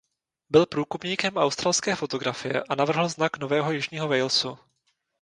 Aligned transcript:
Byl 0.49 0.65
průkopníkem 0.65 1.37
australské 1.37 1.95
fotografie 1.95 2.63
a 2.63 2.75
navrhl 2.75 3.09
znak 3.09 3.37
Nového 3.37 3.71
Jižního 3.71 4.07
Walesu. 4.07 4.57